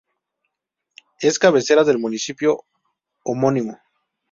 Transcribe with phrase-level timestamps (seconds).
[1.21, 2.63] Es cabecera del municipio
[3.23, 3.79] homónimo.